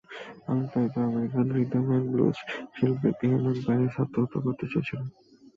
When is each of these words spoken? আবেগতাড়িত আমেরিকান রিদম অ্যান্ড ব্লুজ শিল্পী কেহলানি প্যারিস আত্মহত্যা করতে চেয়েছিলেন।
আবেগতাড়িত 0.49 0.95
আমেরিকান 1.05 1.47
রিদম 1.57 1.85
অ্যান্ড 1.89 2.07
ব্লুজ 2.11 2.37
শিল্পী 2.75 3.09
কেহলানি 3.19 3.61
প্যারিস 3.65 3.93
আত্মহত্যা 4.03 4.39
করতে 4.45 4.65
চেয়েছিলেন। 4.71 5.07